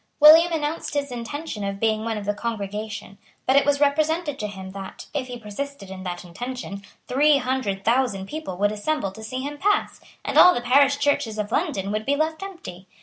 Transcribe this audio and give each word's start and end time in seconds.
William 0.19 0.51
announced 0.51 0.95
his 0.95 1.11
intention 1.11 1.63
of 1.63 1.79
being 1.79 2.03
one 2.03 2.17
of 2.17 2.25
the 2.25 2.33
congregation. 2.33 3.19
But 3.45 3.55
it 3.55 3.67
was 3.67 3.79
represented 3.79 4.39
to 4.39 4.47
him 4.47 4.71
that, 4.71 5.05
if 5.13 5.27
he 5.27 5.37
persisted 5.37 5.91
in 5.91 6.01
that 6.01 6.25
intention, 6.25 6.81
three 7.07 7.37
hundred 7.37 7.85
thousand 7.85 8.25
people 8.25 8.57
would 8.57 8.71
assemble 8.71 9.11
to 9.11 9.23
see 9.23 9.41
him 9.41 9.59
pass, 9.59 10.01
and 10.25 10.39
all 10.39 10.55
the 10.55 10.61
parish 10.61 10.97
churches 10.97 11.37
of 11.37 11.51
London 11.51 11.91
would 11.91 12.07
be 12.07 12.15
left 12.15 12.41
empty. 12.41 12.87